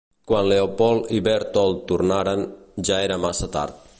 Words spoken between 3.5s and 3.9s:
tard.